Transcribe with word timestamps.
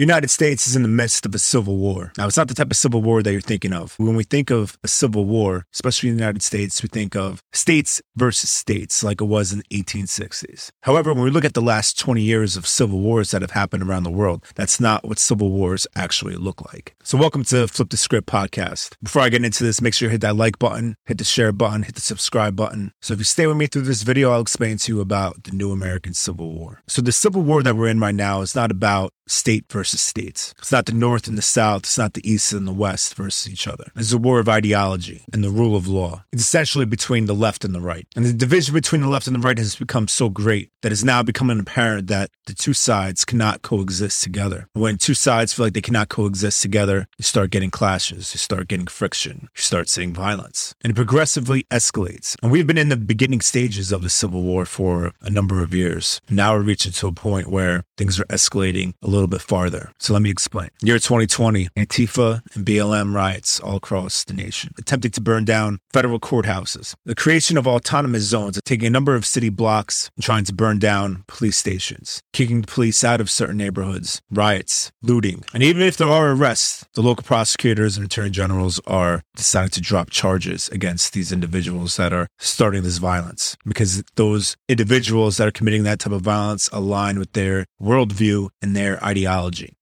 United 0.00 0.30
States 0.30 0.66
is 0.66 0.74
in 0.74 0.80
the 0.80 0.88
midst 0.88 1.26
of 1.26 1.34
a 1.34 1.38
civil 1.38 1.76
war. 1.76 2.10
Now, 2.16 2.26
it's 2.26 2.38
not 2.38 2.48
the 2.48 2.54
type 2.54 2.70
of 2.70 2.76
civil 2.78 3.02
war 3.02 3.22
that 3.22 3.32
you're 3.32 3.42
thinking 3.42 3.74
of. 3.74 3.98
When 3.98 4.16
we 4.16 4.24
think 4.24 4.50
of 4.50 4.78
a 4.82 4.88
civil 4.88 5.26
war, 5.26 5.66
especially 5.74 6.08
in 6.08 6.16
the 6.16 6.22
United 6.22 6.40
States, 6.42 6.82
we 6.82 6.88
think 6.88 7.14
of 7.14 7.42
states 7.52 8.00
versus 8.16 8.48
states 8.48 9.04
like 9.04 9.20
it 9.20 9.26
was 9.26 9.52
in 9.52 9.58
the 9.58 9.82
1860s. 9.82 10.70
However, 10.84 11.12
when 11.12 11.24
we 11.24 11.30
look 11.30 11.44
at 11.44 11.52
the 11.52 11.60
last 11.60 11.98
20 11.98 12.22
years 12.22 12.56
of 12.56 12.66
civil 12.66 12.98
wars 13.00 13.30
that 13.32 13.42
have 13.42 13.50
happened 13.50 13.82
around 13.82 14.04
the 14.04 14.10
world, 14.10 14.42
that's 14.54 14.80
not 14.80 15.06
what 15.06 15.18
civil 15.18 15.50
wars 15.50 15.86
actually 15.94 16.36
look 16.36 16.64
like. 16.72 16.94
So, 17.02 17.18
welcome 17.18 17.44
to 17.44 17.68
Flip 17.68 17.90
the 17.90 17.98
Script 17.98 18.26
podcast. 18.26 18.94
Before 19.02 19.20
I 19.20 19.28
get 19.28 19.44
into 19.44 19.64
this, 19.64 19.82
make 19.82 19.92
sure 19.92 20.06
you 20.06 20.12
hit 20.12 20.22
that 20.22 20.34
like 20.34 20.58
button, 20.58 20.96
hit 21.04 21.18
the 21.18 21.24
share 21.24 21.52
button, 21.52 21.82
hit 21.82 21.94
the 21.94 22.00
subscribe 22.00 22.56
button. 22.56 22.94
So, 23.02 23.12
if 23.12 23.18
you 23.18 23.24
stay 23.24 23.46
with 23.46 23.58
me 23.58 23.66
through 23.66 23.82
this 23.82 24.02
video, 24.02 24.30
I'll 24.30 24.40
explain 24.40 24.78
to 24.78 24.94
you 24.94 25.02
about 25.02 25.44
the 25.44 25.52
new 25.52 25.72
American 25.72 26.14
Civil 26.14 26.54
War. 26.54 26.80
So, 26.88 27.02
the 27.02 27.12
Civil 27.12 27.42
War 27.42 27.62
that 27.62 27.76
we're 27.76 27.88
in 27.88 28.00
right 28.00 28.14
now 28.14 28.40
is 28.40 28.54
not 28.54 28.70
about 28.70 29.12
state 29.30 29.64
versus 29.70 30.00
states. 30.00 30.54
It's 30.58 30.72
not 30.72 30.86
the 30.86 30.92
North 30.92 31.26
and 31.26 31.38
the 31.38 31.42
South. 31.42 31.82
It's 31.82 31.98
not 31.98 32.14
the 32.14 32.30
East 32.30 32.52
and 32.52 32.66
the 32.66 32.72
West 32.72 33.14
versus 33.14 33.50
each 33.52 33.66
other. 33.66 33.90
It's 33.96 34.12
a 34.12 34.18
war 34.18 34.40
of 34.40 34.48
ideology 34.48 35.24
and 35.32 35.44
the 35.44 35.50
rule 35.50 35.76
of 35.76 35.86
law. 35.86 36.24
It's 36.32 36.42
essentially 36.42 36.84
between 36.84 37.26
the 37.26 37.34
left 37.34 37.64
and 37.64 37.74
the 37.74 37.80
right. 37.80 38.06
And 38.16 38.24
the 38.24 38.32
division 38.32 38.74
between 38.74 39.00
the 39.02 39.08
left 39.08 39.26
and 39.26 39.36
the 39.36 39.40
right 39.40 39.58
has 39.58 39.76
become 39.76 40.08
so 40.08 40.28
great 40.28 40.70
that 40.82 40.92
it's 40.92 41.04
now 41.04 41.22
becoming 41.22 41.60
apparent 41.60 42.08
that 42.08 42.30
the 42.46 42.54
two 42.54 42.72
sides 42.72 43.24
cannot 43.24 43.62
coexist 43.62 44.22
together. 44.22 44.66
When 44.72 44.98
two 44.98 45.14
sides 45.14 45.52
feel 45.52 45.66
like 45.66 45.74
they 45.74 45.80
cannot 45.80 46.08
coexist 46.08 46.62
together, 46.62 47.06
you 47.18 47.22
start 47.22 47.50
getting 47.50 47.70
clashes, 47.70 48.34
you 48.34 48.38
start 48.38 48.68
getting 48.68 48.86
friction, 48.86 49.48
you 49.54 49.62
start 49.62 49.88
seeing 49.88 50.12
violence, 50.12 50.74
and 50.82 50.90
it 50.90 50.96
progressively 50.96 51.64
escalates. 51.64 52.36
And 52.42 52.50
we've 52.50 52.66
been 52.66 52.78
in 52.78 52.88
the 52.88 52.96
beginning 52.96 53.40
stages 53.40 53.92
of 53.92 54.02
the 54.02 54.10
Civil 54.10 54.42
War 54.42 54.64
for 54.64 55.12
a 55.20 55.30
number 55.30 55.62
of 55.62 55.74
years. 55.74 56.20
Now 56.30 56.54
we're 56.54 56.62
reaching 56.62 56.92
to 56.92 57.06
a 57.08 57.12
point 57.12 57.48
where 57.48 57.84
things 57.96 58.18
are 58.18 58.24
escalating 58.24 58.94
a 59.02 59.08
little 59.08 59.19
bit 59.28 59.42
farther. 59.42 59.92
So 59.98 60.12
let 60.12 60.22
me 60.22 60.30
explain. 60.30 60.70
Year 60.82 60.98
2020, 60.98 61.68
Antifa 61.76 62.40
and 62.54 62.64
BLM 62.64 63.14
riots 63.14 63.60
all 63.60 63.76
across 63.76 64.24
the 64.24 64.34
nation, 64.34 64.72
attempting 64.78 65.10
to 65.12 65.20
burn 65.20 65.44
down 65.44 65.78
federal 65.92 66.20
courthouses. 66.20 66.94
The 67.04 67.14
creation 67.14 67.56
of 67.56 67.66
autonomous 67.66 68.22
zones, 68.24 68.60
taking 68.64 68.86
a 68.86 68.90
number 68.90 69.14
of 69.14 69.26
city 69.26 69.48
blocks 69.48 70.10
and 70.16 70.24
trying 70.24 70.44
to 70.44 70.54
burn 70.54 70.78
down 70.78 71.24
police 71.26 71.56
stations, 71.56 72.22
kicking 72.32 72.62
the 72.62 72.66
police 72.66 73.02
out 73.04 73.20
of 73.20 73.30
certain 73.30 73.56
neighborhoods, 73.56 74.22
riots, 74.30 74.92
looting. 75.02 75.44
And 75.52 75.62
even 75.62 75.82
if 75.82 75.96
there 75.96 76.08
are 76.08 76.30
arrests, 76.32 76.86
the 76.94 77.02
local 77.02 77.24
prosecutors 77.24 77.96
and 77.96 78.06
attorney 78.06 78.30
generals 78.30 78.80
are 78.86 79.22
deciding 79.36 79.70
to 79.70 79.80
drop 79.80 80.10
charges 80.10 80.68
against 80.68 81.12
these 81.12 81.32
individuals 81.32 81.96
that 81.96 82.12
are 82.12 82.28
starting 82.38 82.82
this 82.82 82.98
violence 82.98 83.56
because 83.64 84.02
those 84.16 84.56
individuals 84.68 85.36
that 85.36 85.48
are 85.48 85.52
committing 85.52 85.82
that 85.82 85.98
type 85.98 86.12
of 86.12 86.22
violence 86.22 86.68
align 86.72 87.18
with 87.18 87.32
their 87.32 87.66
worldview 87.82 88.48
and 88.62 88.76
their. 88.76 89.02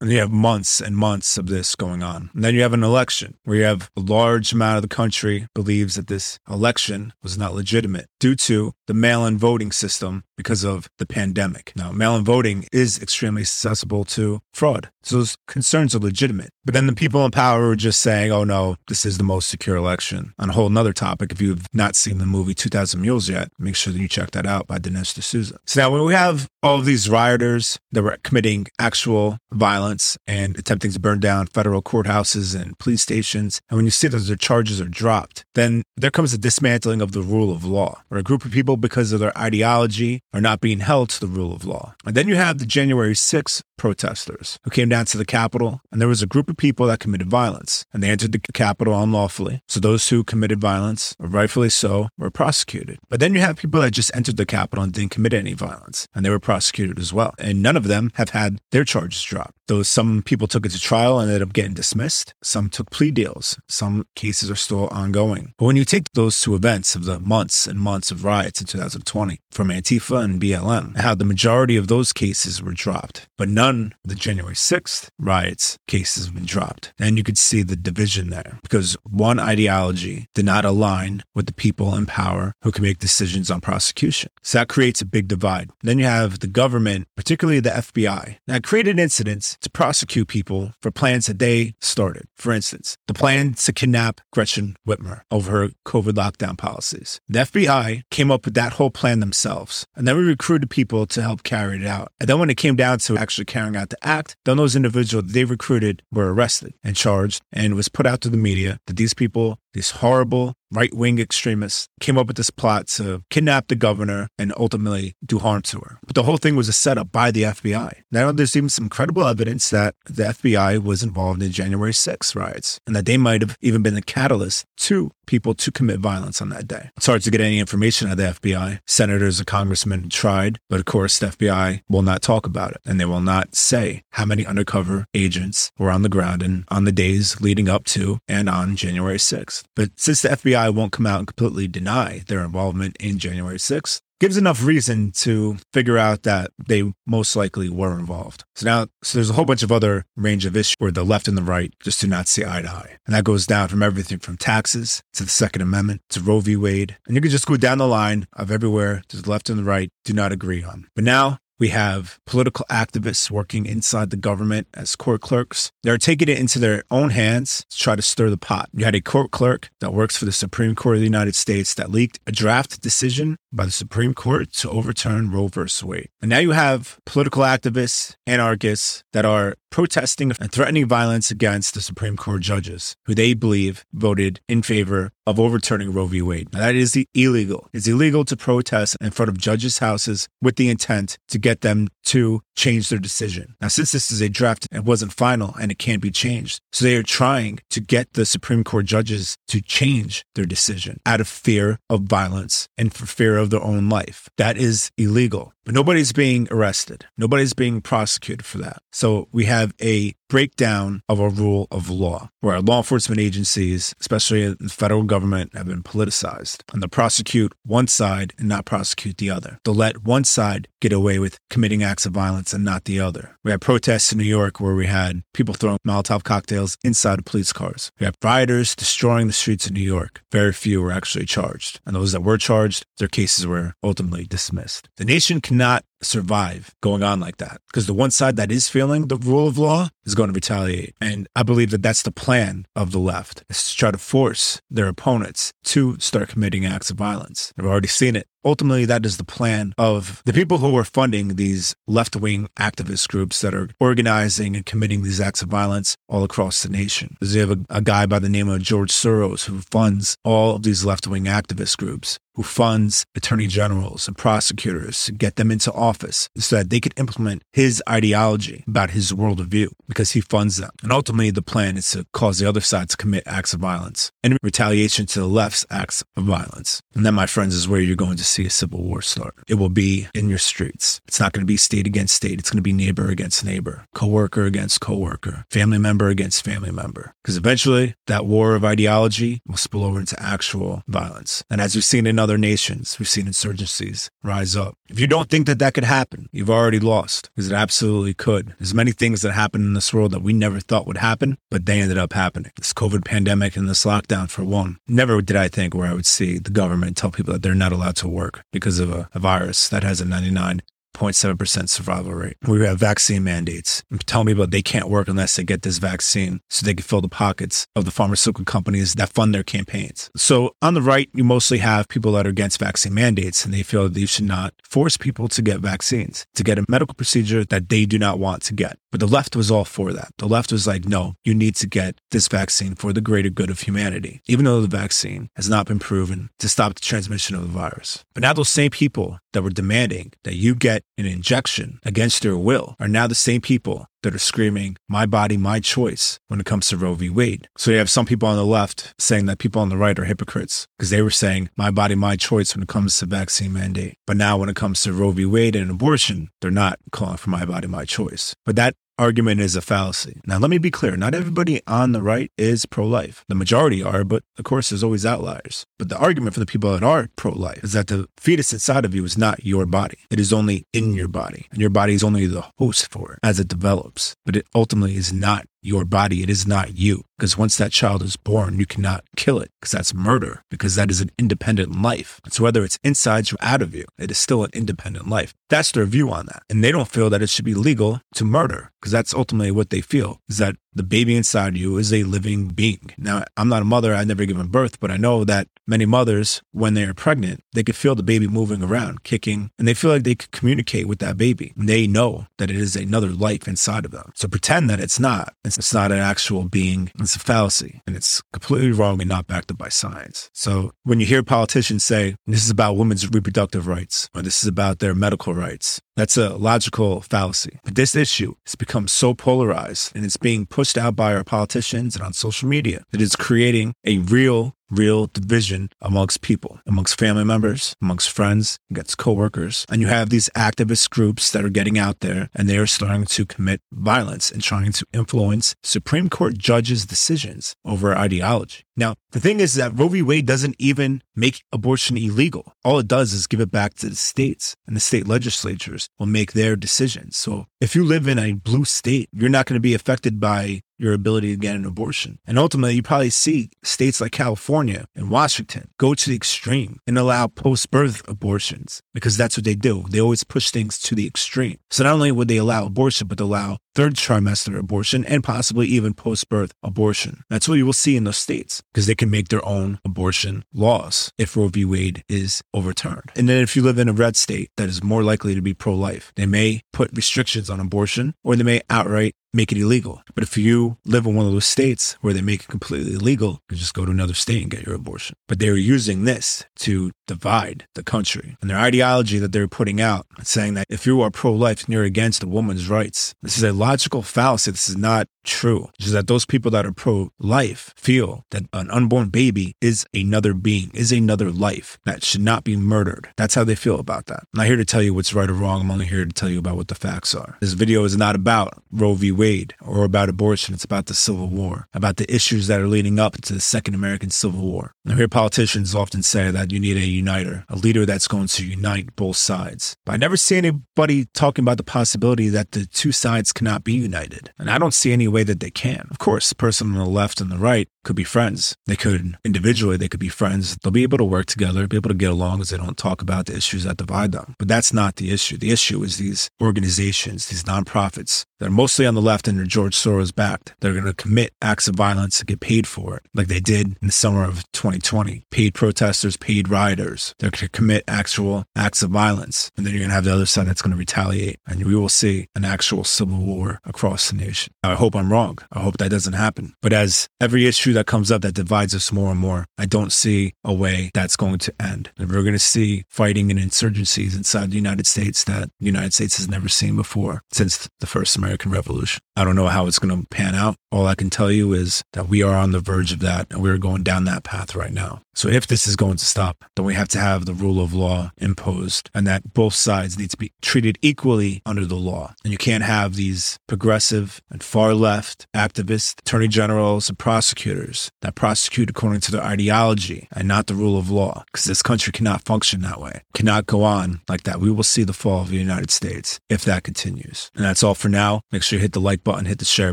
And 0.01 0.11
you 0.11 0.19
have 0.19 0.31
months 0.31 0.81
and 0.81 0.97
months 0.97 1.39
of 1.39 1.47
this 1.47 1.75
going 1.75 2.03
on. 2.03 2.31
And 2.35 2.45
then 2.45 2.55
you 2.55 2.63
have 2.63 2.73
an 2.73 2.85
election 2.85 3.37
where 3.45 3.57
you 3.57 3.65
have 3.65 3.91
a 3.97 4.01
large 4.01 4.53
amount 4.53 4.77
of 4.77 4.83
the 4.83 4.89
country 4.89 5.47
believes 5.55 5.97
that 5.97 6.07
this 6.07 6.39
election 6.49 7.13
was 7.23 7.37
not 7.37 7.55
legitimate 7.55 8.07
due 8.21 8.35
to 8.37 8.73
the 8.87 8.95
mail 8.95 9.27
in 9.27 9.39
voting 9.39 9.73
system 9.73 10.25
because 10.39 10.65
of 10.65 10.89
the 10.97 11.05
pandemic. 11.05 11.73
Now, 11.77 11.93
mail 11.93 12.17
in 12.17 12.25
voting 12.25 12.65
is 12.73 13.03
extremely 13.03 13.45
susceptible 13.45 14.05
to 14.05 14.41
fraud. 14.55 14.89
So 15.03 15.17
those 15.17 15.37
concerns 15.47 15.95
are 15.95 15.99
legitimate. 15.99 16.51
But 16.65 16.75
then 16.75 16.87
the 16.87 16.95
people 16.95 17.25
in 17.25 17.31
power 17.31 17.71
are 17.71 17.77
just 17.77 18.01
saying, 18.01 18.31
oh 18.31 18.45
no, 18.45 18.77
this 18.89 19.05
is 19.05 19.19
the 19.19 19.25
most 19.25 19.49
secure 19.49 19.77
election. 19.77 20.33
On 20.39 20.51
a 20.51 20.53
whole 20.53 20.69
nother 20.69 20.93
topic, 20.93 21.33
if 21.33 21.41
you've 21.41 21.67
not 21.73 21.97
seen 21.97 22.19
the 22.19 22.27
movie 22.27 22.55
2000 22.55 23.01
Mules 23.01 23.29
yet, 23.29 23.51
make 23.59 23.75
sure 23.75 23.93
that 23.93 23.99
you 23.99 24.09
check 24.09 24.31
that 24.31 24.47
out 24.47 24.67
by 24.67 24.79
Dinesh 24.79 25.15
D'Souza. 25.15 25.59
So 25.67 25.81
now 25.81 25.91
when 25.91 26.05
we 26.05 26.15
have 26.15 26.47
all 26.63 26.79
of 26.79 26.85
these 26.85 27.09
rioters 27.09 27.79
that 27.93 28.03
were 28.03 28.19
committing 28.23 28.67
actual 28.79 29.39
violence 29.51 30.17
and 30.27 30.59
attempting 30.59 30.93
to 30.93 31.01
burn 31.01 31.21
down 31.21 31.47
federal 31.47 31.83
courthouses 31.83 32.59
and 32.59 32.79
police 32.79 33.03
stations, 33.03 33.61
and 33.69 33.77
when 33.77 33.87
you 33.87 33.91
see 33.91 34.09
that 34.09 34.19
their 34.19 34.37
charges 34.37 34.81
are 34.81 34.89
dropped, 34.89 35.45
then 35.55 35.83
there 35.97 36.11
comes 36.11 36.33
a 36.33 36.39
dismantling 36.39 37.01
of 37.01 37.13
the 37.13 37.23
rule 37.23 37.51
of 37.51 37.65
law, 37.65 38.03
where 38.09 38.21
a 38.21 38.23
group 38.23 38.45
of 38.45 38.53
people, 38.53 38.77
because 38.77 39.13
of 39.13 39.21
their 39.21 39.37
ideology, 39.37 40.21
are 40.33 40.41
not 40.41 40.61
being 40.61 40.81
held 40.81 41.11
to 41.11 41.21
the 41.21 41.27
rule 41.27 41.55
of 41.55 41.65
law. 41.65 41.95
And 42.05 42.15
then 42.15 42.29
you 42.29 42.37
have 42.37 42.59
the 42.59 42.67
January 42.67 43.15
6th 43.15 43.63
protesters 43.79 44.59
who 44.65 44.71
came 44.71 44.89
down 44.89 45.07
to 45.07 45.17
the 45.17 45.25
Capitol, 45.25 45.81
and 45.91 46.01
there 46.01 46.09
was 46.09 46.23
a 46.23 46.27
group 46.27 46.51
of 46.51 46.57
people 46.57 46.87
that 46.87 47.01
committed 47.01 47.31
violence, 47.31 47.87
and 47.93 48.03
they 48.03 48.11
entered 48.11 48.33
the 48.33 48.41
Capitol 48.53 49.01
unlawfully. 49.01 49.63
So 49.67 49.81
those 49.81 50.09
who 50.09 50.25
committed 50.25 50.61
violence, 50.61 51.15
rightfully 51.19 51.71
so, 51.71 52.09
were 52.19 52.31
prosecuted. 52.31 52.99
But 53.09 53.21
then 53.21 53.35
you 53.35 53.41
have 53.41 53.57
people 53.57 53.81
that 53.81 53.93
just 53.93 54.15
entered 54.15 54.37
the 54.37 54.45
Capitol 54.45 54.85
and 54.85 54.93
didn't 54.93 55.13
commit 55.13 55.33
any 55.33 55.55
violence, 55.55 56.07
and 56.15 56.25
they 56.25 56.31
were 56.31 56.41
prosecuted 56.41 56.99
as 56.99 57.13
well. 57.13 57.35
And 57.39 57.63
none 57.63 57.77
of 57.77 57.85
them 57.85 58.11
have 58.15 58.31
had 58.31 58.61
their 58.71 58.85
charges 58.85 59.23
dropped. 59.23 59.55
Though 59.69 59.83
some 59.83 60.23
people 60.23 60.47
took 60.47 60.65
it 60.65 60.71
to 60.71 60.81
trial 60.81 61.21
and 61.21 61.31
ended 61.31 61.47
up 61.47 61.53
getting 61.53 61.75
dismissed, 61.75 62.35
some 62.43 62.71
took 62.71 62.91
plea 62.91 63.11
deals, 63.11 63.61
some 63.69 64.07
cases 64.17 64.51
are 64.51 64.57
still 64.57 64.89
ongoing. 64.89 65.53
But 65.59 65.67
when 65.67 65.77
you 65.77 65.85
take 65.85 66.11
those 66.15 66.41
two 66.41 66.55
events 66.55 66.95
of 66.95 67.05
the 67.05 67.21
months 67.21 67.67
and 67.67 67.79
months 67.79 68.11
of 68.11 68.25
riots 68.25 68.63
in 68.63 68.67
2020 68.67 69.39
from 69.51 69.69
Antifa 69.69 70.25
and 70.25 70.41
BLM, 70.41 70.97
how 70.97 71.15
the 71.15 71.27
majority 71.27 71.77
of 71.77 71.89
those 71.89 72.15
cases 72.15 72.63
were 72.63 72.73
dropped, 72.73 73.29
but 73.37 73.51
none 73.51 73.68
the 74.05 74.15
January 74.15 74.55
6th 74.55 75.09
riots 75.19 75.79
cases 75.87 76.27
have 76.27 76.35
been 76.35 76.45
dropped. 76.45 76.93
And 76.99 77.17
you 77.17 77.25
could 77.25 77.39
see 77.39 77.63
the 77.63 77.77
division 77.77 78.31
there 78.31 78.59
because 78.63 78.97
one 79.05 79.39
ideology 79.39 80.27
did 80.35 80.45
not 80.45 80.65
align 80.65 81.23
with 81.35 81.47
the 81.47 81.55
people 81.55 81.95
in 81.95 82.07
power 82.07 82.55
who 82.63 82.73
can 82.73 82.83
make 82.83 82.99
decisions 82.99 83.51
on 83.51 83.61
prosecution. 83.61 84.31
So 84.43 84.59
that 84.59 84.69
creates 84.69 85.01
a 85.01 85.07
big 85.07 85.29
divide. 85.29 85.71
Then 85.83 85.99
you 85.99 86.05
have 86.05 86.41
the 86.41 86.47
government, 86.47 87.09
particularly 87.17 87.61
the 87.61 87.71
FBI, 87.71 88.39
that 88.47 88.65
created 88.65 88.99
incidents 88.99 89.57
to 89.61 89.71
prosecute 89.71 90.29
people 90.29 90.73
for 90.81 90.91
plans 90.91 91.27
that 91.27 91.39
they 91.39 91.75
started. 91.81 92.27
For 92.37 92.53
instance, 92.53 92.97
the 93.07 93.15
plan 93.15 93.55
to 93.55 93.73
kidnap 93.73 94.21
Gretchen 94.33 94.77
Whitmer 94.87 95.23
over 95.31 95.51
her 95.53 95.69
COVID 95.85 96.13
lockdown 96.13 96.57
policies. 96.57 97.21
The 97.29 97.41
FBI 97.41 98.03
came 98.11 98.31
up 98.31 98.45
with 98.45 98.55
that 98.55 98.75
whole 98.75 98.91
plan 98.91 99.21
themselves, 99.21 99.87
and 99.97 100.07
then 100.07 100.17
we 100.17 100.23
recruited 100.25 100.71
people 100.71 101.07
to 101.07 101.23
help 101.23 101.43
carry 101.43 101.77
it 101.77 101.87
out. 101.87 102.13
And 102.21 102.29
then 102.29 102.39
when 102.39 102.51
it 102.51 102.57
came 102.57 102.77
down 102.77 102.99
to 103.01 103.17
actually 103.17 103.45
out 103.59 103.91
the 103.91 104.07
act, 104.07 104.37
then 104.45 104.57
those 104.57 104.77
individuals 104.77 105.33
they 105.33 105.45
recruited 105.45 106.03
were 106.11 106.33
arrested 106.33 106.75
and 106.83 106.97
charged, 106.97 107.43
and 107.53 107.73
it 107.73 107.77
was 107.77 107.89
put 107.89 108.07
out 108.07 108.21
to 108.23 108.29
the 108.29 108.37
media 108.37 108.79
that 108.87 108.97
these 108.97 109.15
people, 109.15 109.59
these 109.79 109.93
horrible 110.03 110.55
right 110.71 110.93
wing 110.93 111.19
extremists 111.19 111.89
came 112.01 112.19
up 112.19 112.27
with 112.27 112.37
this 112.37 112.51
plot 112.51 112.87
to 112.89 113.23
kidnap 113.31 113.69
the 113.69 113.75
governor 113.75 114.29
and 114.39 114.53
ultimately 114.57 115.15
do 115.25 115.39
harm 115.39 115.63
to 115.63 115.79
her. 115.79 115.99
But 116.07 116.15
the 116.15 116.25
whole 116.25 116.37
thing 116.37 116.57
was 116.57 116.69
a 116.69 116.73
setup 116.73 117.11
by 117.11 117.31
the 117.31 117.45
FBI. 117.45 118.03
Now 118.11 118.33
there's 118.33 118.57
even 118.57 118.69
some 118.69 118.89
credible 118.89 119.25
evidence 119.25 119.71
that 119.71 119.95
the 120.05 120.25
FBI 120.25 120.83
was 120.83 121.03
involved 121.03 121.43
in 121.43 121.53
January 121.53 121.95
6 121.95 122.37
riots 122.37 122.81
and 122.87 122.95
that 122.95 123.07
they 123.07 123.17
might 123.17 123.41
have 123.41 123.57
even 123.61 123.83
been 123.83 123.95
the 123.95 124.03
catalyst 124.03 124.67
to 124.79 125.11
people 125.27 125.55
to 125.55 125.71
commit 125.71 126.01
violence 126.01 126.41
on 126.41 126.49
that 126.49 126.67
day. 126.67 126.91
It's 126.97 127.07
hard 127.07 127.23
to 127.23 127.31
get 127.31 127.41
any 127.41 127.59
information 127.59 128.09
out 128.09 128.19
of 128.19 128.41
the 128.41 128.49
FBI. 128.49 128.81
Senators 128.87 129.39
and 129.39 129.47
congressmen 129.47 130.09
tried, 130.09 130.59
but 130.69 130.81
of 130.81 130.87
course 130.87 131.19
the 131.19 131.29
FBI 131.29 131.83
will 131.89 132.03
not 132.03 132.23
talk 132.23 132.47
about 132.47 132.73
it 132.73 132.81
and 132.85 132.99
they 132.99 133.05
will 133.05 133.21
not 133.21 133.55
say 133.55 134.03
how 134.13 134.25
many 134.25 134.45
undercover 134.45 135.07
agents 135.15 135.71
were 135.79 135.91
on 135.91 136.03
the 136.03 136.09
ground 136.09 136.43
and 136.43 136.65
on 136.69 136.85
the 136.85 136.93
days 136.93 137.41
leading 137.41 137.69
up 137.69 137.85
to 137.85 138.19
and 138.29 138.49
on 138.49 138.77
January 138.77 139.19
6th. 139.19 139.65
But 139.77 139.91
since 139.97 140.23
the 140.23 140.31
FBI 140.31 140.75
won't 140.75 140.93
come 140.93 141.07
out 141.07 141.21
and 141.21 141.27
completely 141.29 141.69
deny 141.69 142.25
their 142.27 142.45
involvement 142.45 142.97
in 142.99 143.19
January 143.19 143.59
6th, 143.59 144.01
gives 144.21 144.37
enough 144.37 144.65
reason 144.65 145.13
to 145.13 145.59
figure 145.73 145.99
out 145.99 146.25
that 146.25 146.51
they 146.59 146.93
most 147.07 147.37
likely 147.37 147.69
were 147.69 147.99
involved. 147.99 148.45
So 148.57 148.67
now, 148.67 148.87
so 149.03 149.19
there's 149.19 149.31
a 149.31 149.35
whole 149.35 149.45
bunch 149.45 149.63
of 149.63 149.71
other 149.71 150.05
range 150.17 150.45
of 150.45 150.57
issues 150.57 150.75
where 150.79 150.91
the 150.91 151.05
left 151.05 151.29
and 151.29 151.37
the 151.37 151.43
right 151.43 151.73
just 151.81 152.01
do 152.01 152.07
not 152.07 152.27
see 152.27 152.45
eye 152.45 152.63
to 152.63 152.69
eye. 152.69 152.99
And 153.07 153.15
that 153.15 153.25
goes 153.25 153.47
down 153.47 153.69
from 153.69 153.83
everything 153.83 154.19
from 154.19 154.37
taxes 154.37 155.03
to 155.15 155.25
the 155.25 155.31
Second 155.31 155.63
Amendment 155.63 156.03
to 156.11 156.21
Roe 156.21 156.41
v. 156.41 156.57
Wade. 156.57 156.97
And 157.07 157.15
you 157.15 157.23
can 157.23 157.31
just 157.31 157.47
go 157.47 157.57
down 157.57 157.79
the 157.79 157.87
line 157.87 158.27
of 158.33 158.51
everywhere 158.51 159.03
the 159.09 159.31
left 159.31 159.51
and 159.51 159.59
the 159.59 159.65
right 159.65 159.91
do 160.05 160.13
not 160.13 160.33
agree 160.33 160.63
on. 160.63 160.89
But 160.95 161.05
now 161.05 161.39
we 161.59 161.69
have 161.69 162.19
political 162.25 162.65
activists 162.71 163.31
working 163.31 163.67
inside 163.67 164.11
the 164.11 164.17
government 164.17 164.69
as 164.75 164.97
court 164.97 165.21
clerks. 165.21 165.73
They're 165.83 165.99
taking 165.99 166.29
it 166.29 166.39
into 166.39 166.59
their 166.59 166.85
own 166.91 167.11
hands 167.11 167.65
to 167.71 167.79
try 167.79 167.97
to 167.97 168.03
stir 168.03 168.31
the 168.31 168.37
pot. 168.37 168.69
You 168.73 168.85
had 168.85 168.95
a 168.95 169.01
court 169.01 169.31
clerk 169.31 169.71
that 169.81 169.93
works 169.93 170.17
for 170.17 170.25
the 170.25 170.33
Supreme 170.33 170.75
Court 170.75 170.97
of 170.97 171.01
the 171.01 171.07
United 171.07 171.35
States 171.35 171.75
that 171.75 171.91
leaked 171.91 172.21
a 172.27 172.33
draft 172.33 172.81
decision 172.81 173.37
by 173.53 173.65
the 173.65 173.71
Supreme 173.71 174.15
Court 174.15 174.53
to 174.55 174.71
overturn 174.71 175.31
Roe 175.31 175.49
v. 175.49 175.63
Wade. 175.83 176.09
And 176.21 176.29
now 176.29 176.39
you 176.39 176.53
have 176.53 176.99
political 177.05 177.43
activists, 177.43 178.15
anarchists 178.27 179.03
that 179.13 179.25
are 179.25 179.57
protesting 179.71 180.33
and 180.41 180.51
threatening 180.53 180.87
violence 180.87 181.31
against 181.31 181.75
the 181.75 181.81
Supreme 181.81 182.17
Court 182.17 182.43
judges 182.43 182.97
who 183.07 183.15
they 183.15 183.35
believe 183.35 183.85
voted 183.93 184.41
in 184.49 184.63
favor 184.63 185.13
of 185.27 185.39
overturning 185.39 185.93
Roe 185.93 186.07
v. 186.07 186.23
Wade. 186.23 186.53
Now, 186.53 186.61
that 186.61 186.75
is 186.75 186.99
illegal. 187.15 187.69
It's 187.75 187.87
illegal 187.87 188.25
to 188.25 188.37
protest 188.37 188.97
in 189.01 189.11
front 189.11 189.29
of 189.29 189.37
judges' 189.37 189.79
houses 189.79 190.27
with 190.41 190.57
the 190.57 190.71
intent 190.71 191.19
to 191.29 191.39
get 191.39 191.61
them 191.61 191.89
to 192.05 192.41
change 192.57 192.89
their 192.89 192.99
decision. 192.99 193.55
Now, 193.61 193.69
since 193.69 193.93
this 193.93 194.11
is 194.11 194.23
a 194.23 194.31
draft, 194.31 194.67
it 194.73 194.85
wasn't 194.85 195.13
final 195.13 195.55
and 195.61 195.71
it 195.71 195.79
can't 195.79 196.01
be 196.01 196.11
changed. 196.11 196.61
So 196.73 196.85
they 196.85 196.97
are 196.97 197.03
trying 197.03 197.61
to 197.71 197.81
get 197.81 198.15
the 198.15 198.25
Supreme 198.25 198.65
Court 198.65 198.87
judges 198.87 199.37
to 199.49 199.61
change 199.61 200.25
their 200.35 200.47
decision 200.47 200.99
out 201.05 201.21
of 201.21 201.29
fear 201.29 201.79
of 201.91 202.03
violence 202.03 202.69
and 202.79 202.93
for 202.95 203.05
fear 203.05 203.37
of 203.37 203.51
their 203.51 203.63
own 203.63 203.91
life. 203.91 204.31
That 204.39 204.57
is 204.57 204.91
illegal. 204.97 205.53
But 205.65 205.75
nobody's 205.75 206.15
being 206.15 206.49
arrested. 206.51 207.05
Nobody's 207.19 207.53
being 207.53 207.83
prosecuted 207.83 208.47
for 208.47 208.57
that. 208.59 208.79
So 208.91 209.29
we 209.33 209.45
have 209.45 209.58
have 209.61 209.75
a 209.81 210.15
breakdown 210.29 211.03
of 211.09 211.19
a 211.19 211.29
rule 211.29 211.67
of 211.71 211.89
law 211.89 212.31
where 212.41 212.57
our 212.57 212.61
law 212.61 212.79
enforcement 212.79 213.21
agencies, 213.21 213.95
especially 214.01 214.43
in 214.43 214.57
the 214.61 214.69
federal 214.69 215.03
government, 215.03 215.55
have 215.55 215.67
been 215.67 215.83
politicized 215.83 216.63
and 216.73 216.83
they'll 216.83 216.89
prosecute 216.89 217.55
one 217.65 217.87
side 217.87 218.35
and 218.39 218.49
not 218.49 218.67
prosecute 218.67 219.17
the 219.17 219.31
other. 219.31 219.59
They'll 219.65 219.75
let 219.75 220.05
one 220.05 220.25
side 220.25 220.69
get 220.81 220.93
away 220.93 221.19
with 221.19 221.39
committing 221.51 221.83
acts 221.83 222.07
of 222.07 222.13
violence 222.13 222.53
and 222.53 222.65
not 222.65 222.85
the 222.85 223.01
other. 223.01 223.37
We 223.43 223.51
had 223.51 223.61
protests 223.61 224.13
in 224.13 224.19
New 224.19 224.25
York 224.25 224.61
where 224.61 224.75
we 224.75 224.87
had 224.87 225.23
people 225.33 225.55
throwing 225.55 225.79
Molotov 225.87 226.25
cocktails 226.25 226.77
inside 226.85 227.19
of 227.19 227.25
police 227.25 227.53
cars. 227.53 227.91
We 227.99 228.05
had 228.05 228.15
rioters 228.23 228.77
destroying 228.77 229.27
the 229.27 229.33
streets 229.33 229.67
of 229.67 229.73
New 229.73 229.81
York. 229.81 230.23
Very 230.31 230.53
few 230.53 230.83
were 230.83 230.93
actually 230.93 231.27
charged. 231.27 231.81
And 231.87 231.97
those 231.97 232.13
that 232.13 232.23
were 232.23 232.39
charged, 232.39 232.85
their 232.99 233.09
cases 233.09 233.47
were 233.47 233.75
ultimately 233.83 234.25
dismissed. 234.25 234.89
The 234.99 235.05
nation 235.05 235.41
cannot 235.41 235.85
survive 236.03 236.75
going 236.81 237.03
on 237.03 237.21
like 237.21 237.39
that 237.39 237.61
because 237.69 237.87
the 237.87 237.95
one 237.95 238.11
side 238.11 238.37
that 238.37 238.53
is 238.53 238.69
feeling 238.69 239.09
the 239.09 239.17
rule 239.17 239.49
of 239.49 239.59
law 239.59 239.89
is 240.05 240.15
going 240.15 240.29
to 240.29 240.35
retaliate. 240.35 240.95
And 241.01 241.29
I 241.35 241.43
believe 241.43 241.71
that 241.71 241.83
that's 241.83 242.03
the 242.03 242.11
plan 242.11 242.67
of 242.77 242.93
the 242.93 242.99
left 242.99 243.45
is 243.49 243.69
to 243.71 243.77
try 243.77 243.91
to 243.91 243.99
force 243.99 244.61
their 244.71 244.89
opponents 244.89 245.53
to 245.65 245.99
start 245.99 246.29
committing 246.29 246.65
acts 246.65 246.91
of 246.91 246.97
violence. 246.97 247.53
I've 247.59 247.67
already 247.67 247.89
seen 247.89 248.17
it 248.17 248.29
ultimately 248.45 248.85
that 248.85 249.05
is 249.05 249.17
the 249.17 249.25
plan 249.25 249.75
of 249.79 250.23
the 250.25 250.33
people 250.33 250.59
who 250.59 250.77
are 250.77 250.85
funding 250.85 251.37
these 251.37 251.75
left-wing 251.87 252.49
activist 252.59 253.09
groups 253.09 253.41
that 253.41 253.55
are 253.55 253.69
organizing 253.81 254.57
and 254.57 254.67
committing 254.67 255.03
these 255.03 255.21
acts 255.21 255.43
of 255.43 255.49
violence 255.49 255.97
all 256.09 256.25
across 256.25 256.63
the 256.63 256.69
nation. 256.69 257.17
You 257.21 257.41
have 257.41 257.51
a, 257.51 257.59
a 257.71 257.83
guy 257.83 258.07
by 258.07 258.19
the 258.19 258.29
name 258.29 258.49
of 258.49 258.63
George 258.63 258.93
Soros 258.93 259.45
who 259.45 259.61
funds 259.61 260.17
all 260.25 260.57
of 260.57 260.63
these 260.63 260.85
left-wing 260.85 261.25
activist 261.25 261.77
groups 261.77 262.19
who 262.39 262.45
funds 262.45 263.05
attorney 263.17 263.49
generals 263.49 264.07
and 264.07 264.17
prosecutors 264.17 265.05
to 265.07 265.11
get 265.11 265.35
them 265.35 265.51
into 265.51 265.73
office 265.73 266.29
so 266.37 266.55
that 266.55 266.71
they 266.71 266.79
could 266.79 266.95
implement 266.97 267.43
his 267.53 267.83
ideology 267.89 268.63
about 268.69 268.91
his 268.91 269.11
worldview 269.11 269.67
because 269.89 270.13
he 270.13 270.21
funds 270.21 270.57
them. 270.57 270.71
And 270.85 270.93
ultimately, 270.93 271.33
the 271.33 271.43
plan 271.43 271.77
is 271.77 271.91
to 271.91 272.07
cause 272.13 272.39
the 272.39 272.49
other 272.49 272.61
side 272.61 272.91
to 272.91 272.97
commit 272.97 273.25
acts 273.27 273.55
of 273.55 273.59
violence 273.61 274.13
in 274.23 274.37
retaliation 274.41 275.07
to 275.07 275.19
the 275.19 275.27
left's 275.27 275.67
acts 275.69 276.05
of 276.17 276.23
violence. 276.23 276.81
And 276.95 277.05
that, 277.05 277.11
my 277.11 277.27
friends, 277.27 277.57
is 277.57 277.67
where 277.67 277.81
you're 277.81 277.97
going 277.97 278.19
to 278.19 278.25
see 278.29 278.47
a 278.47 278.51
civil 278.51 278.83
war 278.83 279.03
start. 279.03 279.35
It 279.49 279.55
will 279.55 279.69
be 279.69 280.09
in 280.15 280.29
your 280.29 280.39
streets. 280.39 281.01
It's 281.07 281.21
not 281.21 281.33
going 281.33 281.43
to 281.43 281.47
be 281.47 281.57
state 281.57 281.87
against 281.87 282.15
state. 282.15 282.39
It's 282.39 282.51
going 282.51 282.59
to 282.59 282.63
be 282.63 282.73
neighbor 282.73 283.09
against 283.09 283.45
neighbor, 283.45 283.87
coworker 283.95 284.45
against 284.45 284.81
coworker, 284.81 285.45
family 285.51 285.79
member 285.79 286.09
against 286.09 286.45
family 286.45 286.71
member. 286.71 287.15
Because 287.23 287.37
eventually, 287.37 287.95
that 288.07 288.27
war 288.27 288.55
of 288.55 288.65
ideology 288.65 289.41
will 289.47 289.57
spill 289.57 289.85
over 289.85 290.01
into 290.01 290.21
actual 290.23 290.83
violence. 290.87 291.45
And 291.51 291.61
as 291.61 291.75
we've 291.75 291.85
seen 291.85 292.07
in 292.07 292.19
other 292.19 292.39
nations. 292.39 292.99
We've 292.99 293.09
seen 293.09 293.27
insurgencies 293.27 294.11
rise 294.23 294.57
up. 294.57 294.75
If 294.89 294.99
you 295.01 295.07
don't 295.07 295.29
think 295.29 295.47
that 295.47 295.59
that 295.59 295.75
could 295.75 295.85
happen, 295.85 296.29
you've 296.33 296.51
already 296.51 296.81
lost 296.81 297.31
because 297.35 297.51
it 297.51 297.55
absolutely 297.55 298.15
could. 298.15 298.55
There's 298.59 298.75
many 298.75 298.93
things 298.93 299.23
that 299.23 299.33
happen 299.33 299.63
in 299.63 299.75
this 299.75 299.93
world 299.95 300.13
that 300.13 300.23
we 300.23 300.33
never 300.33 300.61
thought 300.61 300.87
would 300.87 300.99
happen, 300.99 301.39
but 301.51 301.67
they 301.67 301.81
ended 301.81 301.99
up 301.99 302.13
happening. 302.13 302.53
This 302.57 302.73
COVID 302.73 303.05
pandemic 303.05 303.57
and 303.57 303.69
this 303.69 303.85
lockdown, 303.85 304.29
for 304.29 304.45
one. 304.45 304.79
Never 304.87 305.23
did 305.23 305.37
I 305.37 305.49
think 305.49 305.75
where 305.75 305.89
I 305.89 305.95
would 305.95 306.07
see 306.07 306.39
the 306.39 306.51
government 306.51 306.97
tell 306.97 307.11
people 307.11 307.33
that 307.33 307.43
they're 307.43 307.55
not 307.55 307.73
allowed 307.73 307.97
to 307.97 308.09
work 308.09 308.18
because 308.53 308.79
of 308.79 308.91
a, 308.91 309.09
a 309.15 309.19
virus 309.19 309.69
that 309.69 309.83
has 309.83 310.01
a 310.01 310.05
99 310.05 310.63
0.7% 310.99 311.69
survival 311.69 312.13
rate. 312.13 312.37
We 312.47 312.65
have 312.67 312.79
vaccine 312.79 313.25
mandates. 313.25 313.83
And 313.91 314.05
tell 314.07 314.25
me 314.25 314.33
about 314.33 314.51
they 314.51 314.63
can't 314.63 314.89
work 314.89 315.09
unless 315.09 315.37
they 315.37 315.45
get 315.45 315.63
this 315.63 315.79
vaccine 315.79 316.41
so 316.51 316.65
they 316.65 316.75
can 316.75 316.83
fill 316.83 317.01
the 317.01 317.09
pockets 317.09 317.67
of 317.77 317.85
the 317.85 317.91
pharmaceutical 317.91 318.45
companies 318.45 318.95
that 318.95 319.11
fund 319.11 319.35
their 319.35 319.43
campaigns. 319.43 320.11
So 320.17 320.55
on 320.61 320.75
the 320.75 320.83
right, 320.83 321.09
you 321.15 321.25
mostly 321.25 321.59
have 321.59 321.89
people 321.89 322.13
that 322.13 322.27
are 322.27 322.31
against 322.31 322.59
vaccine 322.59 322.95
mandates 322.95 323.45
and 323.45 323.55
they 323.55 323.63
feel 323.63 323.89
that 323.89 323.99
you 323.99 324.07
should 324.07 324.25
not 324.25 324.55
force 324.63 324.97
people 324.97 325.29
to 325.29 325.43
get 325.43 325.61
vaccines, 325.61 326.27
to 326.35 326.43
get 326.43 326.59
a 326.59 326.65
medical 326.69 326.95
procedure 326.95 327.45
that 327.45 327.69
they 327.69 327.87
do 327.87 327.99
not 327.99 328.19
want 328.19 328.43
to 328.43 328.55
get. 328.55 328.79
But 328.91 329.01
the 329.01 329.07
left 329.07 329.37
was 329.37 329.51
all 329.51 329.65
for 329.65 329.93
that. 329.93 330.13
The 330.19 330.27
left 330.27 330.51
was 330.51 330.67
like, 330.67 330.87
no, 330.87 331.15
you 331.25 331.35
need 331.35 331.55
to 331.57 331.67
get 331.67 332.01
this 332.11 332.29
vaccine 332.29 332.75
for 332.75 332.93
the 332.93 333.01
greater 333.01 333.31
good 333.31 333.51
of 333.51 333.61
humanity, 333.61 334.23
even 334.27 334.45
though 334.45 334.61
the 334.61 334.77
vaccine 334.77 335.29
has 335.37 335.49
not 335.49 335.67
been 335.67 335.79
proven 335.79 336.31
to 336.39 336.49
stop 336.49 336.75
the 336.75 336.81
transmission 336.81 337.37
of 337.37 337.43
the 337.43 337.49
virus. 337.49 338.05
But 338.15 338.23
now 338.23 338.33
those 338.33 338.49
same 338.49 338.71
people 338.71 339.19
that 339.33 339.43
were 339.43 339.51
demanding 339.51 340.13
that 340.25 340.35
you 340.35 340.55
get 340.55 340.83
an 340.97 341.07
injection 341.07 341.81
against 341.85 342.23
their 342.23 342.37
will 342.37 342.77
are 342.79 342.89
now 342.89 343.07
the 343.07 343.15
same 343.15 343.41
people 343.41 343.87
that 344.03 344.15
are 344.15 344.19
screaming, 344.19 344.77
my 344.89 345.07
body, 345.07 345.37
my 345.37 345.61
choice 345.61 346.19
when 346.29 346.41
it 346.41 346.47
comes 346.47 346.69
to 346.69 346.77
Roe 346.77 346.95
v. 346.95 347.11
Wade. 347.11 347.49
So 347.57 347.71
you 347.71 347.79
have 347.79 347.91
some 347.91 348.07
people 348.07 348.29
on 348.29 348.37
the 348.37 348.45
left 348.45 348.95
saying 348.99 349.27
that 349.27 349.39
people 349.39 349.61
on 349.61 349.69
the 349.69 349.77
right 349.77 349.99
are 349.99 350.05
hypocrites 350.05 350.67
because 350.77 350.91
they 350.91 351.03
were 351.03 351.11
saying, 351.11 351.51
my 351.57 351.71
body, 351.71 351.95
my 351.95 352.17
choice 352.17 352.55
when 352.55 352.63
it 352.63 352.69
comes 352.69 352.99
to 352.99 353.07
vaccine 353.07 353.53
mandate. 353.53 353.97
But 354.07 354.17
now 354.17 354.39
when 354.39 354.49
it 354.49 354.57
comes 354.57 354.83
to 354.83 354.93
Roe 354.93 355.11
v. 355.11 355.27
Wade 355.27 355.57
and 355.57 355.71
abortion, 355.71 356.31
they're 356.41 356.51
not 356.51 356.79
calling 356.93 357.17
for 357.17 357.31
my 357.31 357.45
body, 357.45 357.67
my 357.67 357.85
choice. 357.85 358.35
But 358.45 358.57
that 358.57 358.75
argument 358.99 359.41
is 359.41 359.57
a 359.57 359.61
fallacy. 359.61 360.21
Now, 360.27 360.39
let 360.39 360.51
me 360.51 360.59
be 360.59 360.71
clear. 360.71 360.97
Not 360.97 361.15
everybody 361.15 361.61
on 361.67 361.93
the 361.93 362.03
right 362.03 362.31
is 362.37 362.67
pro 362.67 362.87
life. 362.87 363.25
The 363.29 363.35
majority 363.35 363.83
are, 363.83 364.05
but 364.05 364.23
of 364.39 364.45
course, 364.45 364.71
there's 364.71 364.83
always 364.83 365.07
outliers. 365.07 365.65
But 365.79 365.89
the 365.89 365.99
argument 365.99 366.35
for 366.35 366.41
the 366.41 366.47
people 366.47 366.73
that 366.73 366.83
are 366.83 367.09
pro 367.17 367.33
life 367.33 367.63
is 367.63 367.73
that 367.73 367.87
the 367.87 368.09
fetus 368.17 368.53
inside 368.53 368.85
of 368.85 368.95
you 368.95 369.05
is 369.05 369.17
not 369.17 369.45
your 369.45 369.67
body. 369.67 369.99
It 370.11 370.21
is 370.21 370.33
only 370.33 370.67
in 370.73 370.95
your 370.95 371.09
body. 371.09 371.47
And 371.51 371.61
your 371.61 371.71
body 371.71 371.95
is 371.95 372.05
only 372.05 372.27
the 372.27 372.45
host 372.59 372.91
for 372.91 373.15
it 373.15 373.19
as 373.23 373.39
it 373.39 373.49
develops. 373.49 374.17
But 374.27 374.37
it 374.37 374.47
ultimately 374.55 374.97
is 374.97 375.13
not 375.13 375.47
your 375.63 375.85
body. 375.85 376.23
It 376.23 376.31
is 376.31 376.47
not 376.47 376.77
you. 376.77 377.05
Because 377.19 377.37
once 377.37 377.57
that 377.57 377.73
child 377.73 378.03
is 378.03 378.17
born, 378.17 378.59
you 378.59 378.67
cannot 378.67 379.05
kill 379.17 379.41
it 379.41 379.51
because 379.61 379.73
that's 379.73 379.93
murder, 379.93 380.43
because 380.51 380.77
that 380.77 380.91
is 380.91 381.01
an 381.01 381.11
independent 381.19 381.81
life. 381.83 382.21
So 382.29 382.45
whether 382.45 382.63
it's 382.63 382.79
inside 382.85 383.33
or 383.33 383.37
out 383.41 383.63
of 383.63 383.75
you, 383.75 383.85
it 383.99 384.11
is 384.11 384.19
still 384.19 384.45
an 384.45 384.51
independent 384.53 385.09
life. 385.09 385.35
That's 385.49 385.73
their 385.73 385.85
view 385.85 386.11
on 386.11 386.27
that. 386.27 386.43
And 386.49 386.63
they 386.63 386.71
don't 386.71 386.89
feel 386.89 387.11
that 387.11 387.23
it 387.23 387.29
should 387.29 387.45
be 387.45 387.55
legal 387.55 388.01
to 388.15 388.25
murder 388.25 388.71
because 388.81 388.93
that's 388.93 389.15
ultimately 389.15 389.51
what 389.51 389.71
they 389.71 389.81
feel 389.81 390.21
is 390.29 390.39
that 390.39 390.57
the 390.75 390.83
baby 390.83 391.17
inside 391.17 391.57
you 391.57 391.77
is 391.79 391.93
a 391.93 392.05
living 392.05 392.49
being. 392.49 392.91
Now, 392.97 393.25
I'm 393.37 393.49
not 393.49 393.63
a 393.63 393.65
mother, 393.67 393.95
I've 393.95 394.07
never 394.07 394.25
given 394.25 394.49
birth, 394.49 394.81
but 394.81 394.91
I 394.91 394.97
know 394.97 395.25
that 395.25 395.49
many 395.67 395.85
mothers, 395.85 396.43
when 396.53 396.75
they 396.75 396.85
are 396.85 396.95
pregnant, 396.95 397.45
they 397.53 397.63
could 397.63 397.77
feel 397.77 397.95
the 397.95 398.03
baby 398.03 398.27
moving 398.27 398.63
around, 398.63 399.05
kicking, 399.05 399.51
and 399.59 399.69
they 399.69 399.75
feel 399.75 399.91
like 399.91 400.05
they 400.05 400.15
could 400.15 400.31
communicate 400.31 400.89
with 400.89 400.99
that 401.01 401.17
baby. 401.17 401.53
They 401.57 401.87
know 401.87 402.27
that 402.39 402.51
it 402.51 402.57
is 402.57 402.75
another 402.75 403.11
life 403.11 403.47
inside 403.47 403.85
of 403.85 403.91
them. 403.91 404.13
So 404.15 404.29
pretend 404.29 404.71
that 404.71 404.81
it's 404.81 404.99
not. 404.99 405.35
It's 405.45 405.75
not 405.75 405.93
an 405.93 405.99
actual 405.99 406.45
being. 406.45 406.91
It's 406.99 407.17
a 407.17 407.21
fallacy 407.21 407.83
and 407.87 407.95
it's 407.95 408.23
completely 408.33 408.73
wrong 408.73 409.01
and 409.01 409.09
not 409.09 409.27
backed 409.27 409.51
up 409.51 409.59
by 409.59 409.69
science. 409.69 410.31
So 410.33 410.73
when 410.85 411.01
you 411.01 411.07
hear 411.07 411.23
politicians 411.23 411.85
say 411.85 412.17
this 412.27 412.45
is 412.45 412.51
about 412.51 412.77
women's 412.77 413.09
reproductive 413.11 413.67
rights 413.67 414.09
or 414.15 414.23
this 414.23 414.43
is 414.43 414.49
about 414.49 414.79
their 414.79 414.95
medical 414.95 415.35
rights, 415.35 415.81
that's 415.97 416.17
a 416.17 416.37
logical 416.37 417.01
fallacy. 417.01 417.59
But 417.65 417.75
this 417.75 417.97
issue 417.97 418.35
has 418.47 418.55
become 418.55 418.89
so 418.89 419.15
polarized 419.15 419.95
and 419.95 420.05
it's 420.05 420.17
being 420.17 420.47
pushed 420.59 420.77
out 420.77 420.97
by 420.97 421.15
our 421.15 421.23
politicians 421.23 421.95
and 421.95 422.05
on 422.05 422.13
social 422.13 422.49
media 422.49 422.83
that 422.91 423.01
it's 423.01 423.15
creating 423.15 423.73
a 423.85 423.99
real 423.99 424.57
real 424.71 425.07
division 425.07 425.71
amongst 425.81 426.21
people, 426.21 426.61
amongst 426.67 426.99
family 426.99 427.25
members, 427.25 427.75
amongst 427.81 428.11
friends, 428.11 428.59
against 428.71 428.99
coworkers. 428.99 429.65
And 429.71 429.81
you 429.81 429.89
have 429.89 430.11
these 430.11 430.29
activist 430.37 430.91
groups 430.91 431.31
that 431.33 431.45
are 431.45 431.49
getting 431.49 431.79
out 431.79 432.01
there 432.01 432.29
and 432.35 432.49
they 432.49 432.59
are 432.59 432.67
starting 432.67 433.05
to 433.05 433.27
commit 433.27 433.61
violence 433.73 434.31
and 434.31 434.43
trying 434.43 434.73
to 434.73 434.87
influence 434.93 435.55
Supreme 435.63 436.09
Court 436.09 436.37
judges' 436.39 436.87
decisions 436.87 437.55
over 437.65 437.97
ideology. 437.97 438.65
Now, 438.77 438.95
the 439.11 439.21
thing 439.21 439.41
is 439.41 439.55
that 439.55 439.77
Roe 439.77 439.89
v. 439.89 440.03
Wade 440.03 440.27
doesn't 440.27 440.55
even 440.59 441.03
make 441.17 441.43
abortion 441.53 441.97
illegal. 441.97 442.53
All 442.65 442.79
it 442.79 442.87
does 442.87 443.13
is 443.13 443.27
give 443.27 443.41
it 443.41 443.51
back 443.51 443.75
to 443.75 443.89
the 443.89 443.97
states, 443.97 444.55
and 444.69 444.77
the 444.77 444.81
state 444.81 445.09
legislatures 445.09 445.89
will 445.99 446.07
make 446.07 446.33
their 446.33 446.55
decisions. 446.55 447.17
So 447.17 447.47
if 447.61 447.75
you 447.75 447.83
live 447.85 448.07
in 448.07 448.21
a 448.21 448.35
blue 448.35 448.65
state, 448.65 449.09
you're 449.13 449.29
not 449.29 449.47
going 449.47 449.57
to 449.57 449.61
be 449.61 449.75
affected 449.75 450.21
by 450.21 450.61
your 450.79 450.93
ability 450.93 451.31
to 451.31 451.37
get 451.37 451.57
an 451.57 451.65
abortion. 451.65 452.19
And 452.27 452.39
ultimately, 452.39 452.77
you 452.77 452.83
probably 452.83 453.11
see 453.11 453.51
states 453.63 454.01
like 454.01 454.13
California 454.13 454.87
and 454.95 455.11
Washington 455.11 455.71
go 455.79 455.95
to 455.95 456.11
the 456.11 456.17
extreme 456.17 456.79
and 456.87 456.97
allow 456.97 457.27
post 457.27 457.71
birth 457.71 458.07
abortions 458.09 458.83
because 458.95 459.17
that's 459.17 459.37
what 459.37 459.45
they 459.45 459.55
do. 459.55 459.85
They 459.91 460.01
always 460.01 460.25
push 460.25 460.51
things 460.51 460.79
to 460.81 460.95
the 460.95 461.07
extreme. 461.07 461.59
So 461.71 461.85
not 461.85 461.95
only 461.95 462.13
would 462.13 462.29
they 462.29 462.37
allow 462.37 462.67
abortion, 462.67 463.09
but 463.09 463.19
they 463.19 463.25
allow 463.25 463.59
third 463.79 463.95
trimester 463.95 464.59
abortion 464.59 465.05
and 465.05 465.23
possibly 465.23 465.65
even 465.69 465.95
post 465.95 466.29
birth 466.29 466.53
abortion. 466.65 467.23
That's 467.31 467.49
what 467.49 467.59
you 467.59 467.65
will 467.65 467.73
see 467.73 467.97
in 467.97 468.03
those 468.03 468.17
states 468.17 468.61
because 468.75 468.89
they 468.89 468.97
can 468.97 469.09
make 469.09 469.29
their 469.29 469.45
own 469.47 469.79
abortion 469.85 470.45
laws 470.53 471.13
if 471.17 471.37
Roe 471.37 471.47
v. 471.47 471.65
Wade 471.65 472.03
is 472.09 472.43
overturned. 472.53 473.13
And 473.15 473.29
then 473.29 473.41
if 473.41 473.55
you 473.55 473.63
live 473.63 473.79
in 473.79 473.89
a 473.89 473.93
red 473.93 474.17
state 474.17 474.51
that 474.57 474.69
is 474.69 474.83
more 474.83 475.05
likely 475.05 475.37
to 475.37 475.41
be 475.41 475.55
pro 475.55 475.77
life, 475.77 476.13
they 476.17 476.27
may 476.27 476.63
put 476.73 476.91
restrictions 476.93 477.49
on 477.49 477.61
abortion 477.61 478.17
or 478.25 478.35
they 478.35 478.43
may 478.43 478.63
outright 478.69 479.15
make 479.33 479.53
it 479.53 479.59
illegal. 479.59 480.03
But 480.13 480.25
if 480.25 480.37
you 480.37 480.79
live 480.85 481.07
in 481.07 481.15
one 481.15 481.27
of 481.27 481.33
those 481.33 481.45
states 481.45 481.97
where 482.01 482.13
they 482.13 482.21
make 482.21 482.41
it 482.41 482.49
completely 482.49 482.95
illegal, 482.95 483.39
you 483.49 483.57
just 483.57 483.75
go 483.75 483.85
to 483.85 483.93
another 483.93 484.15
state 484.15 484.43
and 484.43 484.51
get 484.51 484.67
your 484.67 484.75
abortion. 484.75 485.15
But 485.29 485.39
they're 485.39 485.57
using 485.57 486.05
this 486.05 486.45
to 486.61 486.91
divide 487.09 487.67
the 487.75 487.83
country. 487.83 488.37
And 488.41 488.49
their 488.49 488.59
ideology 488.59 489.19
that 489.19 489.33
they're 489.33 489.49
putting 489.49 489.81
out, 489.81 490.07
saying 490.23 490.55
that 490.55 490.67
if 490.71 490.87
you 490.87 491.01
are 491.01 491.11
pro 491.11 491.33
life 491.33 491.65
and 491.65 491.73
you're 491.73 491.83
against 491.83 492.23
a 492.23 492.29
woman's 492.29 492.69
rights, 492.69 493.17
this 493.23 493.37
is 493.37 493.43
a 493.43 493.53
logical 493.53 494.03
fallacy. 494.03 494.53
This 494.53 494.69
is 494.69 494.77
not 494.77 495.09
true. 495.25 495.69
It's 495.75 495.85
just 495.85 495.93
that 495.95 496.07
those 496.07 496.25
people 496.25 496.51
that 496.53 496.65
are 496.65 496.73
pro 496.73 497.11
life 497.19 497.75
feel 497.77 498.25
that 498.31 498.45
an 498.53 498.71
unborn 498.71 499.09
baby 499.09 499.57
is 499.61 499.85
another 499.93 500.33
being, 500.35 500.71
is 500.73 500.93
another 500.93 501.31
life 501.31 501.79
that 501.85 502.05
should 502.05 502.21
not 502.21 502.45
be 502.45 502.57
murdered. 502.57 503.09
That's 503.17 503.35
how 503.35 503.45
they 503.45 503.55
feel 503.55 503.79
about 503.79 504.07
that. 504.07 504.21
I'm 504.21 504.39
not 504.39 504.47
here 504.47 504.57
to 504.57 504.65
tell 504.65 504.83
you 504.83 504.95
what's 504.95 505.15
right 505.15 505.29
or 505.29 505.35
wrong. 505.35 505.63
I'm 505.63 505.71
only 505.71 505.87
here 505.87 506.05
to 506.05 506.13
tell 506.13 506.29
you 506.29 506.39
about 506.39 506.57
what 506.57 506.69
the 506.69 506.75
facts 506.75 507.15
are. 507.15 507.37
This 507.41 507.55
video 507.55 507.85
is 507.85 507.97
not 507.97 508.15
about 508.15 508.63
Roe 508.71 508.95
v. 508.95 509.11
Wade 509.11 509.55
or 509.61 509.85
about 509.85 510.09
abortion. 510.09 510.55
It's 510.55 510.65
about 510.65 510.87
the 510.87 510.95
Civil 510.95 511.29
War, 511.29 511.69
about 511.75 511.97
the 511.97 512.13
issues 512.15 512.47
that 512.47 512.61
are 512.61 512.69
leading 512.69 512.99
up 512.99 513.21
to 513.23 513.33
the 513.33 513.41
Second 513.41 513.75
American 513.75 514.11
Civil 514.11 514.41
War. 514.41 514.75
I 514.87 514.95
hear 514.95 515.09
politicians 515.09 515.75
often 515.75 516.03
say 516.03 516.31
that 516.31 516.51
you 516.53 516.61
need 516.61 516.77
a 516.77 516.81
uniter, 516.99 517.45
a 517.49 517.57
leader 517.57 517.87
that's 517.87 518.09
going 518.09 518.29
to 518.29 518.47
unite 518.47 518.95
both 518.97 519.17
sides. 519.17 519.77
But 519.85 519.93
I 519.93 519.97
never 519.97 520.17
see 520.17 520.37
anybody 520.37 521.07
talking 521.15 521.45
about 521.45 521.57
the 521.57 521.63
possibility 521.63 522.29
that 522.29 522.53
the 522.53 522.67
two 522.67 522.93
sides 522.93 523.33
cannot 523.33 523.65
be 523.65 523.73
united. 523.73 524.33
And 524.39 524.51
I 524.51 524.59
don't 524.59 524.75
see 524.75 524.93
any 524.93 525.09
way 525.09 525.23
that 525.25 525.41
they 525.41 525.51
can. 525.51 525.89
Of 525.91 525.99
course, 525.99 526.29
the 526.29 526.35
person 526.35 526.73
on 526.73 526.79
the 526.79 526.91
left 526.91 527.21
and 527.21 527.31
the 527.31 527.39
right 527.39 527.69
could 527.89 527.97
be 527.97 528.05
friends. 528.05 528.55
They 528.67 528.77
could 528.77 529.17
individually, 529.25 529.79
they 529.79 529.89
could 529.89 529.99
be 529.99 530.11
friends. 530.11 530.59
They'll 530.59 530.71
be 530.71 530.83
able 530.83 530.99
to 530.99 531.05
work 531.05 531.25
together, 531.25 531.67
be 531.67 531.79
able 531.79 531.89
to 531.89 531.95
get 531.95 532.11
along 532.11 532.43
as 532.43 532.51
they 532.51 532.59
don't 532.59 532.77
talk 532.77 533.01
about 533.01 533.25
the 533.25 533.35
issues 533.35 533.65
that 533.65 533.79
divide 533.79 534.13
them. 534.13 534.35
But 534.39 534.47
that's 534.47 534.75
not 534.75 534.97
the 534.97 535.11
issue. 535.11 535.39
The 535.39 535.53
issue 535.53 535.83
is 535.83 535.97
these 535.97 536.29
organizations, 536.39 537.29
these 537.29 537.45
nonprofits 537.45 538.27
that 538.39 538.49
are 538.49 538.51
mostly 538.51 538.87
on 538.87 538.95
the 538.95 539.01
left 539.01 539.27
and 539.27 539.41
are 539.41 539.45
George 539.45 539.75
Soros 539.75 540.15
backed. 540.15 540.55
They're 540.61 540.75
going 540.75 540.85
to 540.85 540.93
commit 540.93 541.33
acts 541.41 541.67
of 541.67 541.77
violence 541.77 542.19
to 542.19 542.27
get 542.27 542.41
paid 542.41 542.67
for 542.67 542.97
it, 542.97 543.07
like 543.15 543.29
they 543.29 543.41
did 543.41 543.79
in 543.81 543.89
the 543.89 543.93
summer 543.93 544.23
of 544.23 544.45
2020. 544.53 545.25
Paid 545.31 545.55
protesters, 545.55 546.19
paid 546.19 546.51
rioters. 546.51 547.15
They're 547.19 547.31
going 547.31 547.39
to 547.39 547.49
commit 547.49 547.85
actual 547.89 548.45
acts 548.55 548.83
of 548.83 548.91
violence. 548.91 549.51
And 549.57 549.65
then 549.65 549.73
you're 549.73 549.81
going 549.81 549.91
to 549.91 549.95
have 549.95 550.05
the 550.05 550.13
other 550.13 550.27
side 550.27 550.47
that's 550.47 550.61
going 550.63 550.73
to 550.73 550.77
retaliate. 550.77 551.41
And 551.47 551.65
we 551.65 551.75
will 551.75 551.89
see 551.89 552.29
an 552.37 552.45
actual 552.45 552.85
civil 552.85 553.19
war 553.19 553.61
across 553.65 554.11
the 554.11 554.17
nation. 554.17 554.53
I 554.63 554.75
hope 554.75 554.95
I'm 554.95 555.11
wrong. 555.11 555.39
I 555.51 555.61
hope 555.61 555.79
that 555.79 555.91
doesn't 555.91 556.13
happen. 556.13 556.55
But 556.61 556.73
as 556.73 557.09
every 557.21 557.47
issue 557.47 557.73
that 557.79 557.87
comes 557.87 558.11
up 558.11 558.23
that 558.23 558.35
divides 558.35 558.75
us 558.75 558.91
more 558.91 559.13
and 559.13 559.21
more, 559.21 559.47
I 559.57 559.65
don't 559.65 559.93
see 559.93 560.35
a 560.45 560.53
way 560.53 560.91
that's 560.95 561.15
going 561.15 561.39
to 561.39 561.55
end. 561.63 561.91
And 561.97 562.11
we're 562.11 562.23
going 562.23 562.33
to 562.33 562.39
see 562.39 562.85
fighting 562.89 563.31
and 563.31 563.39
insurgencies 563.39 564.17
inside 564.17 564.51
the 564.51 564.57
United 564.57 564.87
States 564.87 565.23
that 565.25 565.49
the 565.61 565.67
United 565.67 565.95
States 565.95 566.17
has 566.17 566.29
never 566.29 566.49
seen 566.49 566.75
before 566.75 567.23
since 567.31 567.69
the 567.79 567.87
first 567.87 568.17
American 568.17 568.51
Revolution. 568.51 569.01
I 569.17 569.23
don't 569.23 569.37
know 569.37 569.47
how 569.47 569.67
it's 569.67 569.79
going 569.79 569.97
to 569.97 570.07
pan 570.09 570.35
out. 570.35 570.57
All 570.73 570.87
I 570.87 570.97
can 570.97 571.09
tell 571.09 571.31
you 571.31 571.53
is 571.53 571.83
that 571.93 572.09
we 572.09 572.23
are 572.23 572.37
on 572.37 572.51
the 572.51 572.61
verge 572.61 572.93
of 572.93 572.99
that 573.01 573.29
and 573.31 573.43
we're 573.43 573.59
going 573.59 573.85
down 573.85 574.05
that 574.05 574.25
path 574.25 574.57
right 574.57 574.73
now. 574.73 575.03
So 575.15 575.29
if 575.29 575.47
this 575.47 575.67
is 575.67 575.75
going 575.75 575.97
to 575.97 576.05
stop, 576.05 576.45
then 576.55 576.65
we 576.65 576.75
have 576.75 576.89
to 576.89 576.99
have 576.99 577.27
the 577.27 577.35
rule 577.35 577.61
of 577.61 577.75
law 577.75 578.13
imposed 578.19 578.91
and 578.95 579.07
that 579.07 579.35
both 579.35 579.55
sides 579.55 579.99
need 579.99 580.11
to 580.11 580.17
be 580.17 580.33
treated 580.43 580.79
equally 580.83 581.43
under 581.45 581.65
the 581.65 581.75
law. 581.75 582.15
And 582.23 582.33
you 582.33 582.39
can't 582.39 582.63
have 582.63 582.95
these 582.95 583.39
progressive 583.49 584.21
and 584.31 584.43
far 584.43 584.75
left 584.75 585.27
activists, 585.35 585.99
attorney 586.01 586.29
generals, 586.29 586.89
and 586.89 586.99
prosecutors 586.99 587.68
that 588.03 588.15
prosecute 588.15 588.71
according 588.71 589.01
to 589.01 589.13
their 589.13 589.23
ideology 589.23 590.09
and 590.13 590.29
not 590.29 590.47
the 590.47 590.55
rule 590.55 590.79
of 590.79 590.91
law 590.91 591.25
because 591.27 591.45
this 591.45 591.63
country 591.63 591.93
cannot 591.93 592.25
function 592.25 592.61
that 592.63 592.81
way, 592.81 593.03
cannot 593.15 593.47
go 593.47 593.63
on 593.63 594.01
like 594.09 594.23
that. 594.25 594.41
We 594.41 594.51
will 594.51 594.63
see 594.63 594.85
the 594.85 594.93
fall 594.93 595.23
of 595.23 595.31
the 595.31 595.37
United 595.37 595.71
States 595.71 596.21
if 596.29 596.45
that 596.45 596.65
continues. 596.65 597.31
And 597.35 597.45
that's 597.45 597.63
all 597.63 597.75
for 597.75 597.89
now. 597.89 598.23
Make 598.33 598.43
sure 598.43 598.59
you 598.59 598.63
hit 598.63 598.73
the 598.73 598.81
like 598.81 599.05
button, 599.05 599.27
hit 599.27 599.39
the 599.39 599.45
share 599.45 599.73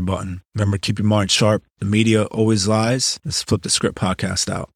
button. 0.00 0.42
Remember, 0.54 0.78
keep 0.78 0.98
your 0.98 1.06
mind 1.06 1.30
sharp. 1.30 1.62
The 1.78 1.86
media 1.86 2.24
always 2.24 2.66
lies. 2.66 3.20
Let's 3.24 3.42
flip 3.42 3.62
the 3.62 3.70
script 3.70 3.98
podcast 3.98 4.50
out. 4.50 4.70